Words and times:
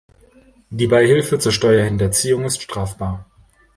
Die 0.71 0.87
Beihilfe 0.87 1.37
zur 1.37 1.51
Steuerhinterziehung 1.51 2.45
ist 2.45 2.59
strafbar. 2.63 3.29